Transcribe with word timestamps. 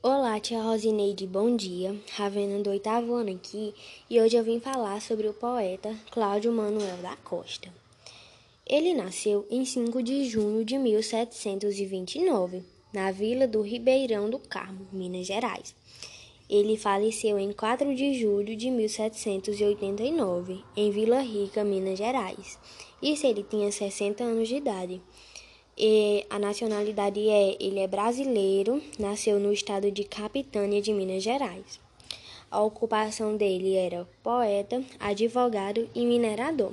Olá, 0.00 0.38
tia 0.38 0.62
Rosineide, 0.62 1.26
bom 1.26 1.56
dia. 1.56 1.92
Ravena 2.12 2.62
do 2.62 2.70
oitavo 2.70 3.14
ano 3.14 3.32
aqui 3.32 3.74
e 4.08 4.20
hoje 4.20 4.36
eu 4.36 4.44
vim 4.44 4.60
falar 4.60 5.02
sobre 5.02 5.26
o 5.26 5.34
poeta 5.34 5.92
Cláudio 6.12 6.52
Manuel 6.52 6.98
da 6.98 7.16
Costa. 7.16 7.68
Ele 8.64 8.94
nasceu 8.94 9.44
em 9.50 9.64
5 9.64 10.00
de 10.00 10.24
junho 10.24 10.64
de 10.64 10.78
1729, 10.78 12.62
na 12.92 13.10
vila 13.10 13.48
do 13.48 13.60
Ribeirão 13.60 14.30
do 14.30 14.38
Carmo, 14.38 14.86
Minas 14.92 15.26
Gerais. 15.26 15.74
Ele 16.48 16.76
faleceu 16.76 17.36
em 17.36 17.52
4 17.52 17.92
de 17.92 18.20
julho 18.20 18.54
de 18.54 18.70
1789, 18.70 20.62
em 20.76 20.92
Vila 20.92 21.18
Rica, 21.18 21.64
Minas 21.64 21.98
Gerais. 21.98 22.56
Isso 23.02 23.26
ele 23.26 23.42
tinha 23.42 23.72
60 23.72 24.22
anos 24.22 24.46
de 24.46 24.54
idade. 24.54 25.02
E 25.80 26.26
a 26.28 26.40
nacionalidade 26.40 27.28
é, 27.28 27.56
ele 27.60 27.78
é 27.78 27.86
brasileiro, 27.86 28.82
nasceu 28.98 29.38
no 29.38 29.52
estado 29.52 29.92
de 29.92 30.02
Capitânia 30.02 30.82
de 30.82 30.92
Minas 30.92 31.22
Gerais. 31.22 31.78
A 32.50 32.60
ocupação 32.60 33.36
dele 33.36 33.76
era 33.76 34.08
poeta, 34.20 34.82
advogado 34.98 35.88
e 35.94 36.04
minerador. 36.04 36.72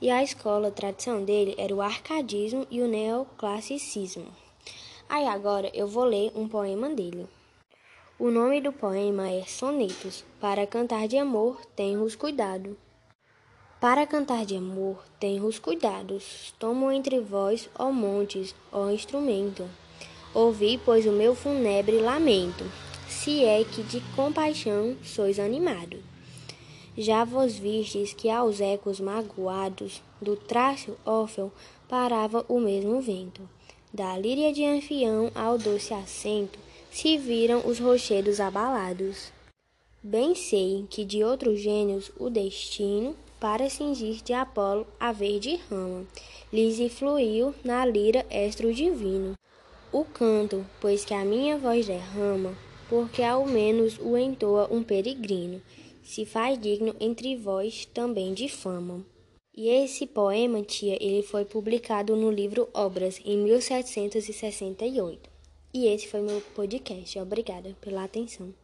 E 0.00 0.08
a 0.08 0.22
escola, 0.22 0.68
a 0.68 0.70
tradição 0.70 1.22
dele 1.22 1.54
era 1.58 1.74
o 1.74 1.82
arcadismo 1.82 2.66
e 2.70 2.80
o 2.80 2.88
neoclassicismo. 2.88 4.28
Aí 5.10 5.26
agora 5.26 5.70
eu 5.74 5.86
vou 5.86 6.04
ler 6.04 6.32
um 6.34 6.48
poema 6.48 6.88
dele. 6.88 7.26
O 8.18 8.30
nome 8.30 8.62
do 8.62 8.72
poema 8.72 9.28
é 9.28 9.42
Sonetos. 9.42 10.24
Para 10.40 10.66
cantar 10.66 11.06
de 11.06 11.18
amor, 11.18 11.60
tenhos 11.76 12.16
cuidado. 12.16 12.78
Para 13.82 14.06
cantar 14.06 14.46
de 14.46 14.54
amor, 14.54 15.02
tenhos 15.18 15.58
cuidados. 15.58 16.54
Tomo 16.56 16.92
entre 16.92 17.18
vós, 17.18 17.68
ó 17.76 17.90
montes, 17.90 18.54
ó 18.70 18.88
instrumento. 18.90 19.68
Ouvi, 20.32 20.78
pois, 20.84 21.04
o 21.04 21.10
meu 21.10 21.34
funebre 21.34 21.98
lamento, 21.98 22.62
se 23.08 23.44
é 23.44 23.64
que 23.64 23.82
de 23.82 24.00
compaixão 24.14 24.96
sois 25.02 25.40
animado. 25.40 25.98
Já 26.96 27.24
vos 27.24 27.56
vistes 27.56 28.12
que 28.12 28.30
aos 28.30 28.60
ecos 28.60 29.00
magoados 29.00 30.00
do 30.20 30.36
traço 30.36 30.96
órfão 31.04 31.50
parava 31.88 32.46
o 32.48 32.60
mesmo 32.60 33.00
vento. 33.00 33.42
Da 33.92 34.16
líria 34.16 34.52
de 34.52 34.64
anfião 34.64 35.32
ao 35.34 35.58
doce 35.58 35.92
assento 35.92 36.56
se 36.88 37.18
viram 37.18 37.66
os 37.66 37.80
rochedos 37.80 38.38
abalados. 38.38 39.32
Bem 40.00 40.36
sei 40.36 40.86
que 40.88 41.04
de 41.04 41.24
outros 41.24 41.58
gênios 41.58 42.12
o 42.16 42.30
destino 42.30 43.16
para 43.42 43.68
cingir 43.68 44.22
de 44.22 44.32
Apolo 44.32 44.86
a 45.00 45.10
verde 45.10 45.56
rama, 45.68 46.06
lhes 46.52 46.78
fluiu 46.92 47.52
na 47.64 47.84
lira 47.84 48.24
estro 48.30 48.72
divino. 48.72 49.34
O 49.90 50.04
canto, 50.04 50.64
pois 50.80 51.04
que 51.04 51.12
a 51.12 51.24
minha 51.24 51.58
voz 51.58 51.84
derrama, 51.84 52.56
porque 52.88 53.20
ao 53.20 53.44
menos 53.44 53.98
o 53.98 54.16
entoa 54.16 54.68
um 54.70 54.84
peregrino, 54.84 55.60
se 56.04 56.24
faz 56.24 56.56
digno 56.56 56.94
entre 57.00 57.34
vós 57.34 57.84
também 57.84 58.32
de 58.32 58.48
fama. 58.48 59.04
E 59.52 59.68
esse 59.68 60.06
poema, 60.06 60.62
tia, 60.62 60.96
ele 61.00 61.24
foi 61.24 61.44
publicado 61.44 62.14
no 62.14 62.30
livro 62.30 62.68
Obras 62.72 63.20
em 63.24 63.38
1768. 63.38 65.28
E 65.74 65.88
esse 65.88 66.06
foi 66.06 66.20
meu 66.20 66.40
podcast. 66.54 67.18
Obrigada 67.18 67.76
pela 67.80 68.04
atenção. 68.04 68.54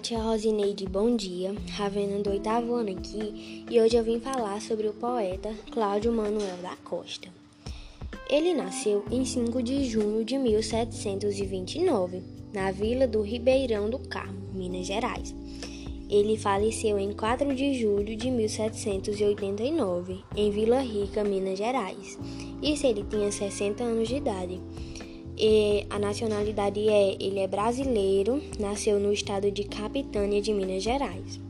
Tia 0.00 0.18
Rosineide, 0.18 0.86
bom 0.86 1.14
dia. 1.14 1.54
Ravena 1.72 2.22
do 2.22 2.30
oitavo 2.30 2.74
ano 2.74 2.90
aqui 2.90 3.66
e 3.70 3.78
hoje 3.78 3.96
eu 3.96 4.02
vim 4.02 4.18
falar 4.18 4.58
sobre 4.62 4.88
o 4.88 4.94
poeta 4.94 5.54
Cláudio 5.70 6.10
Manuel 6.10 6.56
da 6.62 6.74
Costa. 6.76 7.28
Ele 8.30 8.54
nasceu 8.54 9.04
em 9.10 9.26
5 9.26 9.62
de 9.62 9.84
junho 9.84 10.24
de 10.24 10.38
1729, 10.38 12.22
na 12.50 12.72
vila 12.72 13.06
do 13.06 13.20
Ribeirão 13.20 13.90
do 13.90 13.98
Carmo, 13.98 14.40
Minas 14.54 14.86
Gerais. 14.86 15.34
Ele 16.08 16.38
faleceu 16.38 16.98
em 16.98 17.12
4 17.12 17.54
de 17.54 17.74
julho 17.74 18.16
de 18.16 18.30
1789, 18.30 20.24
em 20.34 20.50
Vila 20.50 20.80
Rica, 20.80 21.22
Minas 21.22 21.58
Gerais. 21.58 22.18
Isso 22.62 22.86
ele 22.86 23.04
tinha 23.08 23.30
60 23.30 23.84
anos 23.84 24.08
de 24.08 24.16
idade. 24.16 24.60
E 25.42 25.86
a 25.88 25.98
nacionalidade 25.98 26.86
é, 26.86 27.16
ele 27.18 27.38
é 27.38 27.46
brasileiro, 27.46 28.42
nasceu 28.58 29.00
no 29.00 29.10
estado 29.10 29.50
de 29.50 29.64
Capitânia 29.64 30.42
de 30.42 30.52
Minas 30.52 30.82
Gerais. 30.82 31.40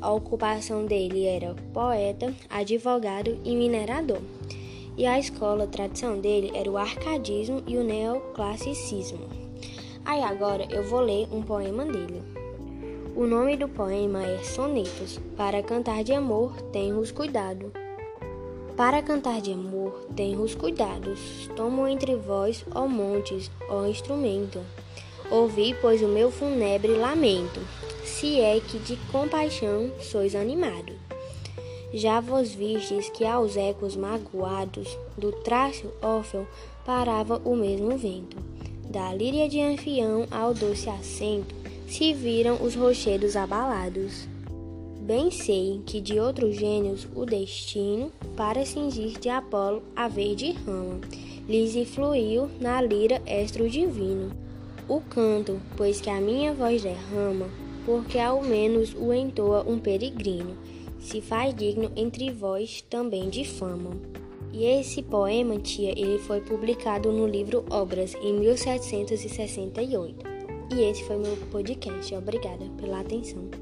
A 0.00 0.12
ocupação 0.12 0.84
dele 0.84 1.26
era 1.26 1.54
poeta, 1.72 2.34
advogado 2.48 3.38
e 3.44 3.54
minerador. 3.54 4.18
E 4.98 5.06
a 5.06 5.16
escola, 5.16 5.62
a 5.62 5.68
tradição 5.68 6.18
dele 6.18 6.50
era 6.56 6.68
o 6.68 6.76
arcadismo 6.76 7.62
e 7.68 7.76
o 7.76 7.84
neoclassicismo. 7.84 9.28
Aí 10.04 10.22
agora 10.22 10.66
eu 10.68 10.82
vou 10.82 11.00
ler 11.00 11.28
um 11.30 11.40
poema 11.40 11.84
dele. 11.84 12.20
O 13.14 13.26
nome 13.26 13.56
do 13.56 13.68
poema 13.68 14.24
é 14.24 14.42
Sonetos. 14.42 15.20
Para 15.36 15.62
cantar 15.62 16.02
de 16.02 16.12
amor, 16.12 16.60
tenhos 16.72 17.12
cuidado. 17.12 17.70
Para 18.80 19.02
cantar 19.02 19.42
de 19.42 19.52
amor, 19.52 20.06
tenhos 20.16 20.54
cuidados. 20.54 21.50
Tomo 21.54 21.86
entre 21.86 22.16
vós, 22.16 22.64
ó 22.74 22.88
montes, 22.88 23.50
ó 23.68 23.84
instrumento. 23.84 24.58
Ouvi, 25.30 25.76
pois, 25.82 26.00
o 26.00 26.08
meu 26.08 26.30
funebre 26.30 26.94
lamento, 26.94 27.60
se 28.06 28.40
é 28.40 28.58
que 28.58 28.78
de 28.78 28.96
compaixão 29.12 29.92
sois 30.00 30.34
animado. 30.34 30.94
Já 31.92 32.20
vos 32.20 32.52
vistes 32.54 33.10
que 33.10 33.22
aos 33.22 33.54
ecos 33.54 33.96
magoados 33.96 34.88
do 35.14 35.30
traço 35.30 35.92
órfão 36.00 36.46
parava 36.86 37.36
o 37.44 37.54
mesmo 37.54 37.98
vento. 37.98 38.38
Da 38.88 39.12
líria 39.12 39.46
de 39.46 39.60
anfião 39.60 40.26
ao 40.30 40.54
doce 40.54 40.88
assento 40.88 41.54
se 41.86 42.14
viram 42.14 42.56
os 42.62 42.74
rochedos 42.74 43.36
abalados. 43.36 44.26
Bem 45.10 45.28
sei 45.28 45.80
que 45.84 46.00
de 46.00 46.20
outros 46.20 46.54
gênios 46.54 47.08
o 47.16 47.26
destino, 47.26 48.12
para 48.36 48.64
cingir 48.64 49.18
de 49.18 49.28
Apolo 49.28 49.82
a 49.96 50.06
verde 50.06 50.52
rama, 50.52 51.00
lhes 51.48 51.74
fluiu 51.88 52.48
na 52.60 52.80
lira 52.80 53.20
estro 53.26 53.68
divino. 53.68 54.30
O 54.88 55.00
canto, 55.00 55.60
pois 55.76 56.00
que 56.00 56.08
a 56.08 56.20
minha 56.20 56.54
voz 56.54 56.84
derrama, 56.84 57.48
porque 57.84 58.20
ao 58.20 58.40
menos 58.40 58.94
o 58.94 59.12
entoa 59.12 59.68
um 59.68 59.80
peregrino, 59.80 60.56
se 61.00 61.20
faz 61.20 61.52
digno 61.56 61.90
entre 61.96 62.30
vós 62.30 62.80
também 62.88 63.28
de 63.28 63.44
fama. 63.44 63.90
E 64.52 64.64
esse 64.64 65.02
poema, 65.02 65.58
tia, 65.58 65.90
ele 65.90 66.20
foi 66.20 66.40
publicado 66.40 67.10
no 67.10 67.26
livro 67.26 67.64
Obras 67.68 68.14
em 68.22 68.34
1768. 68.34 70.24
E 70.72 70.82
esse 70.82 71.02
foi 71.02 71.16
meu 71.16 71.36
podcast. 71.50 72.14
Obrigada 72.14 72.64
pela 72.78 73.00
atenção. 73.00 73.59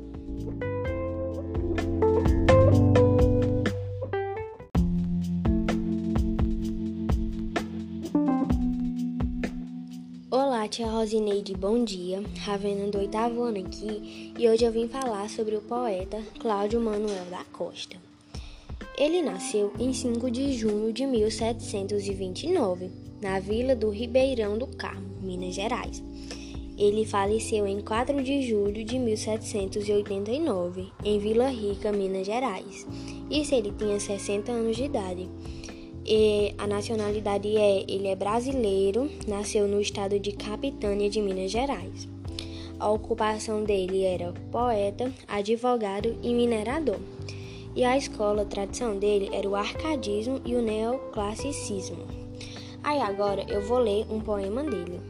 Olá, 10.40 10.68
tia 10.68 10.86
Rosineide, 10.86 11.52
bom 11.52 11.82
dia. 11.82 12.22
Ravena 12.42 12.86
do 12.86 12.98
oitavo 12.98 13.42
ano 13.42 13.58
aqui 13.58 14.32
e 14.38 14.48
hoje 14.48 14.64
eu 14.64 14.70
vim 14.70 14.86
falar 14.86 15.28
sobre 15.28 15.56
o 15.56 15.60
poeta 15.60 16.22
Cláudio 16.38 16.80
Manuel 16.80 17.24
da 17.28 17.42
Costa. 17.52 17.96
Ele 18.96 19.20
nasceu 19.20 19.72
em 19.80 19.92
5 19.92 20.30
de 20.30 20.52
junho 20.52 20.92
de 20.92 21.04
1729, 21.06 22.88
na 23.20 23.40
vila 23.40 23.74
do 23.74 23.90
Ribeirão 23.90 24.56
do 24.56 24.68
Carmo, 24.68 25.08
Minas 25.20 25.56
Gerais. 25.56 26.00
Ele 26.78 27.04
faleceu 27.04 27.66
em 27.66 27.80
4 27.80 28.22
de 28.22 28.42
julho 28.42 28.84
de 28.84 28.96
1789, 28.96 30.92
em 31.04 31.18
Vila 31.18 31.48
Rica, 31.48 31.90
Minas 31.90 32.24
Gerais. 32.24 32.86
Isso 33.28 33.56
ele 33.56 33.72
tinha 33.76 33.98
60 33.98 34.52
anos 34.52 34.76
de 34.76 34.84
idade. 34.84 35.28
E 36.10 36.54
a 36.56 36.66
nacionalidade 36.66 37.54
é, 37.54 37.84
ele 37.86 38.08
é 38.08 38.16
brasileiro, 38.16 39.10
nasceu 39.26 39.68
no 39.68 39.78
estado 39.78 40.18
de 40.18 40.32
Capitânia 40.32 41.10
de 41.10 41.20
Minas 41.20 41.50
Gerais. 41.50 42.08
A 42.80 42.90
ocupação 42.90 43.62
dele 43.62 44.04
era 44.04 44.32
poeta, 44.50 45.12
advogado 45.28 46.16
e 46.22 46.32
minerador. 46.32 46.96
E 47.76 47.84
a 47.84 47.94
escola, 47.94 48.40
a 48.40 48.46
tradição 48.46 48.98
dele 48.98 49.28
era 49.34 49.46
o 49.46 49.54
arcadismo 49.54 50.40
e 50.46 50.54
o 50.54 50.62
neoclassicismo. 50.62 52.06
Aí 52.82 53.02
agora 53.02 53.44
eu 53.46 53.60
vou 53.60 53.78
ler 53.78 54.06
um 54.10 54.18
poema 54.18 54.64
dele. 54.64 55.02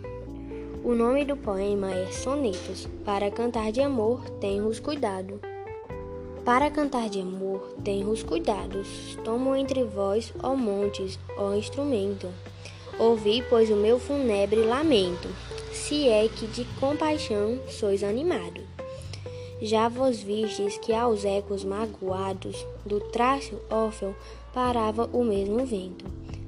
O 0.83 0.97
nome 0.97 1.25
do 1.25 1.37
poema 1.37 1.95
é 1.95 2.11
Sonetos. 2.11 2.89
Para 3.05 3.31
cantar 3.31 3.71
de 3.71 3.81
amor, 3.81 4.29
tenhos 4.41 4.81
cuidado. 4.81 5.41
Para 6.45 6.71
cantar 6.71 7.09
de 7.09 7.21
amor, 7.21 7.61
tenhos 7.85 8.23
cuidados. 8.23 9.17
Tomo 9.25 9.55
entre 9.55 9.85
vós, 9.85 10.33
ó 10.43 10.55
montes, 10.55 11.19
ó 11.37 11.55
instrumento. 11.55 12.29
Ouvi, 12.99 13.45
pois, 13.49 13.71
o 13.71 13.77
meu 13.77 13.99
funebre 13.99 14.63
lamento, 14.63 15.29
se 15.73 16.09
é 16.09 16.27
que 16.29 16.47
de 16.47 16.65
compaixão 16.81 17.61
sois 17.69 18.03
animado. 18.03 18.61
Já 19.61 19.89
vos 19.89 20.21
vistes 20.21 20.79
que 20.79 20.93
aos 20.93 21.25
ecos 21.25 21.65
magoados 21.65 22.65
do 22.87 23.01
traço 23.01 23.57
órfão 23.69 24.15
parava 24.55 25.09
o 25.13 25.25
mesmo 25.25 25.67
vento. 25.67 26.05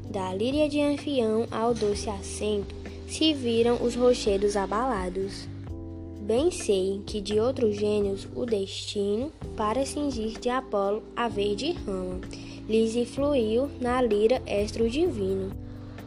Da 0.08 0.32
líria 0.32 0.68
de 0.68 0.80
anfião 0.80 1.46
ao 1.50 1.74
doce 1.74 2.08
assento, 2.08 2.74
se 3.08 3.34
viram 3.34 3.82
os 3.82 3.94
rochedos 3.94 4.56
abalados. 4.56 5.49
Bem 6.30 6.48
sei 6.48 7.02
que 7.04 7.20
de 7.20 7.40
outros 7.40 7.74
gênios 7.74 8.28
o 8.36 8.46
destino, 8.46 9.32
para 9.56 9.84
cingir 9.84 10.38
de 10.38 10.48
Apolo 10.48 11.02
a 11.16 11.26
verde 11.26 11.72
rama, 11.72 12.20
lhes 12.68 12.94
influiu 12.94 13.68
na 13.80 14.00
lira 14.00 14.40
estro 14.46 14.88
divino. 14.88 15.50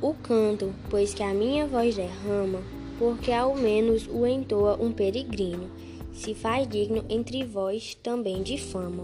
O 0.02 0.14
canto, 0.14 0.74
pois 0.90 1.14
que 1.14 1.22
a 1.22 1.34
minha 1.34 1.68
voz 1.68 1.98
derrama, 1.98 2.62
porque 2.98 3.34
ao 3.34 3.54
menos 3.54 4.08
o 4.08 4.26
entoa 4.26 4.82
um 4.82 4.94
peregrino, 4.94 5.70
se 6.14 6.34
faz 6.34 6.70
digno 6.70 7.04
entre 7.10 7.44
vós 7.44 7.94
também 8.02 8.42
de 8.42 8.58
fama. 8.58 9.04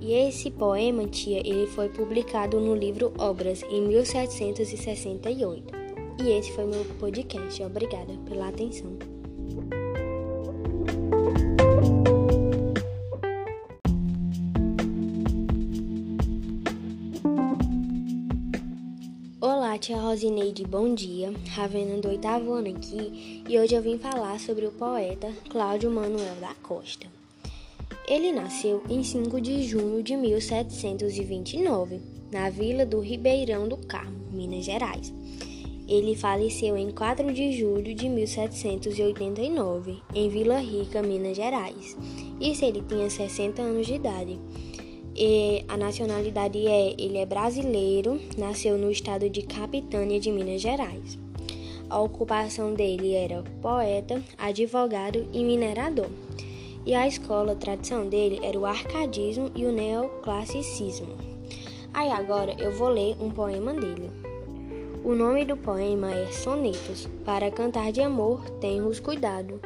E 0.00 0.12
esse 0.12 0.50
poema, 0.50 1.06
tia, 1.06 1.38
ele 1.38 1.68
foi 1.68 1.88
publicado 1.88 2.58
no 2.58 2.74
livro 2.74 3.12
Obras 3.16 3.62
em 3.70 3.82
1768. 3.82 5.72
E 6.20 6.30
esse 6.30 6.50
foi 6.50 6.66
meu 6.66 6.84
podcast. 6.98 7.62
Obrigada 7.62 8.12
pela 8.26 8.48
atenção. 8.48 9.17
Tia 19.78 19.96
Rosineide, 19.96 20.64
bom 20.64 20.92
dia. 20.92 21.32
Ravena 21.50 21.98
do 21.98 22.08
oitavo 22.08 22.52
ano 22.52 22.68
aqui 22.68 23.44
e 23.48 23.58
hoje 23.58 23.76
eu 23.76 23.82
vim 23.82 23.96
falar 23.96 24.40
sobre 24.40 24.66
o 24.66 24.72
poeta 24.72 25.32
Cláudio 25.48 25.88
Manuel 25.88 26.34
da 26.40 26.52
Costa. 26.62 27.06
Ele 28.08 28.32
nasceu 28.32 28.82
em 28.90 29.04
5 29.04 29.40
de 29.40 29.62
junho 29.62 30.02
de 30.02 30.16
1729, 30.16 32.00
na 32.32 32.50
vila 32.50 32.84
do 32.84 32.98
Ribeirão 32.98 33.68
do 33.68 33.76
Carmo, 33.76 34.18
Minas 34.32 34.64
Gerais. 34.64 35.14
Ele 35.86 36.16
faleceu 36.16 36.76
em 36.76 36.90
4 36.90 37.32
de 37.32 37.52
julho 37.52 37.94
de 37.94 38.08
1789, 38.08 40.02
em 40.12 40.28
Vila 40.28 40.58
Rica, 40.58 41.02
Minas 41.02 41.36
Gerais. 41.36 41.96
Isso 42.40 42.64
ele 42.64 42.82
tinha 42.82 43.08
60 43.08 43.62
anos 43.62 43.86
de 43.86 43.94
idade. 43.94 44.38
E 45.20 45.64
a 45.66 45.76
nacionalidade 45.76 46.64
é, 46.64 46.94
ele 46.96 47.18
é 47.18 47.26
brasileiro, 47.26 48.20
nasceu 48.38 48.78
no 48.78 48.88
estado 48.88 49.28
de 49.28 49.42
Capitânia 49.42 50.20
de 50.20 50.30
Minas 50.30 50.60
Gerais. 50.60 51.18
A 51.90 52.00
ocupação 52.00 52.72
dele 52.72 53.16
era 53.16 53.42
poeta, 53.60 54.22
advogado 54.38 55.26
e 55.32 55.42
minerador. 55.42 56.06
E 56.86 56.94
a 56.94 57.08
escola, 57.08 57.50
a 57.50 57.56
tradição 57.56 58.08
dele 58.08 58.38
era 58.44 58.56
o 58.56 58.64
arcadismo 58.64 59.50
e 59.56 59.66
o 59.66 59.72
neoclassicismo. 59.72 61.16
Aí 61.92 62.12
agora 62.12 62.54
eu 62.56 62.70
vou 62.70 62.88
ler 62.88 63.16
um 63.20 63.28
poema 63.28 63.74
dele. 63.74 64.12
O 65.02 65.16
nome 65.16 65.44
do 65.44 65.56
poema 65.56 66.14
é 66.14 66.30
Sonetos. 66.30 67.08
Para 67.24 67.50
cantar 67.50 67.90
de 67.90 68.00
amor, 68.02 68.48
tenhos 68.60 69.00
cuidado. 69.00 69.60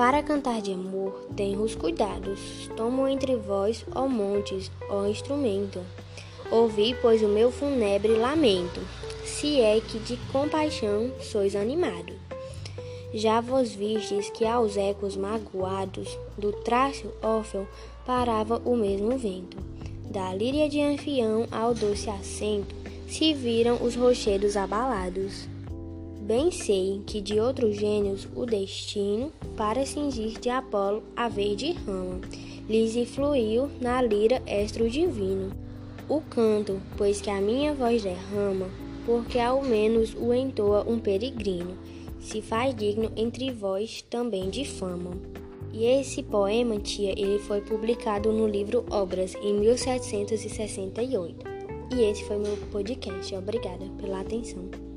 Para 0.00 0.22
cantar 0.22 0.62
de 0.62 0.72
amor, 0.72 1.12
tenhos 1.36 1.74
cuidados. 1.74 2.70
Tomo 2.74 3.06
entre 3.06 3.36
vós, 3.36 3.84
ó 3.94 4.08
montes, 4.08 4.72
ó 4.88 5.06
instrumento. 5.06 5.78
Ouvi, 6.50 6.96
pois, 7.02 7.20
o 7.22 7.28
meu 7.28 7.52
fúnebre 7.52 8.14
lamento, 8.14 8.80
se 9.26 9.60
é 9.60 9.78
que 9.78 9.98
de 9.98 10.16
compaixão 10.32 11.12
sois 11.20 11.54
animado. 11.54 12.14
Já 13.12 13.42
vos 13.42 13.72
vistes 13.72 14.30
que 14.30 14.46
aos 14.46 14.74
ecos 14.78 15.18
magoados 15.18 16.18
do 16.38 16.50
trácio 16.50 17.12
órfão 17.22 17.68
parava 18.06 18.56
o 18.64 18.74
mesmo 18.74 19.18
vento. 19.18 19.58
Da 20.10 20.32
líria 20.32 20.66
de 20.66 20.80
anfião 20.80 21.46
ao 21.52 21.74
doce 21.74 22.08
assento 22.08 22.74
se 23.06 23.34
viram 23.34 23.76
os 23.82 23.96
rochedos 23.96 24.56
abalados. 24.56 25.46
Bem 26.30 26.52
sei 26.52 27.02
que 27.04 27.20
de 27.20 27.40
outros 27.40 27.74
gênios 27.74 28.28
o 28.36 28.46
destino, 28.46 29.32
para 29.56 29.84
cingir 29.84 30.38
de 30.38 30.48
Apolo 30.48 31.02
a 31.16 31.28
verde 31.28 31.72
rama, 31.72 32.20
lhes 32.68 32.94
influiu 32.94 33.68
na 33.80 34.00
lira 34.00 34.40
estro 34.46 34.88
divino. 34.88 35.50
O 36.08 36.20
canto, 36.20 36.80
pois 36.96 37.20
que 37.20 37.28
a 37.30 37.40
minha 37.40 37.74
voz 37.74 38.04
derrama, 38.04 38.70
porque 39.04 39.40
ao 39.40 39.60
menos 39.60 40.14
o 40.14 40.32
entoa 40.32 40.88
um 40.88 41.00
peregrino, 41.00 41.76
se 42.20 42.40
faz 42.40 42.76
digno 42.76 43.10
entre 43.16 43.50
vós 43.50 44.00
também 44.08 44.50
de 44.50 44.64
fama. 44.64 45.10
E 45.72 45.84
esse 45.84 46.22
poema, 46.22 46.78
tia, 46.78 47.10
ele 47.10 47.40
foi 47.40 47.60
publicado 47.60 48.32
no 48.32 48.46
livro 48.46 48.86
Obras 48.88 49.34
em 49.42 49.54
1768. 49.54 51.44
E 51.92 52.02
esse 52.02 52.22
foi 52.22 52.38
meu 52.38 52.56
podcast. 52.70 53.34
Obrigada 53.34 53.84
pela 54.00 54.20
atenção. 54.20 54.89